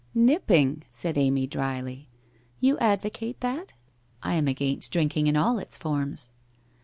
* 0.07 0.15
Nipping!' 0.15 0.83
said 0.89 1.15
Amy 1.15 1.45
drily.' 1.45 2.09
You 2.59 2.75
advocate 2.79 3.39
that? 3.41 3.73
I 4.23 4.33
am 4.33 4.47
against 4.47 4.91
drinking 4.91 5.27
in 5.27 5.35
all 5.35 5.59
its 5.59 5.77
forms.' 5.77 6.31